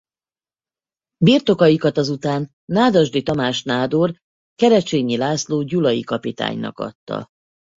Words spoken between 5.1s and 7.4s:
László gyulai kapitánynak adta.